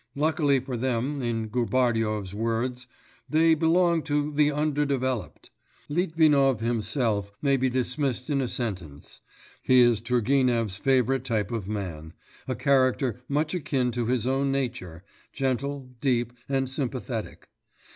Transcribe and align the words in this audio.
Luckily 0.15 0.59
for 0.59 0.75
them, 0.77 1.21
in 1.21 1.47
Gubaryov's 1.49 2.33
words, 2.33 2.87
they 3.29 3.53
belong 3.53 4.01
'to 4.01 4.31
the 4.31 4.51
undeveloped.' 4.51 5.51
Litvinov 5.89 6.59
himself 6.59 7.31
may 7.39 7.55
be 7.55 7.69
dismissed 7.69 8.27
in 8.27 8.41
a 8.41 8.47
sentence. 8.47 9.21
He 9.61 9.81
is 9.81 10.01
Turgenev's 10.01 10.77
favourite 10.77 11.23
type 11.23 11.51
of 11.51 11.67
man, 11.67 12.13
a 12.47 12.55
character 12.55 13.21
much 13.29 13.53
akin 13.53 13.91
to 13.91 14.07
his 14.07 14.25
own 14.25 14.51
nature, 14.51 15.03
gentle, 15.33 15.91
deep, 16.01 16.33
and 16.49 16.67
sympathetic. 16.67 17.49